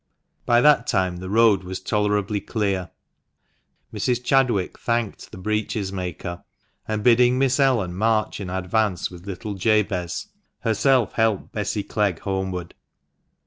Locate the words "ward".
12.49-12.73